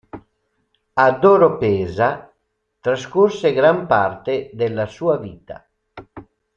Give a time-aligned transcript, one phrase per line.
[1.05, 2.33] Ad Oropesa
[2.79, 5.69] trascorse gran parte della sua vita.